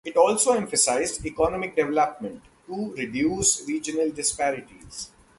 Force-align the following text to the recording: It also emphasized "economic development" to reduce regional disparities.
It 0.03 0.17
also 0.17 0.53
emphasized 0.53 1.23
"economic 1.27 1.75
development" 1.75 2.41
to 2.65 2.91
reduce 2.95 3.63
regional 3.67 4.09
disparities. 4.09 5.11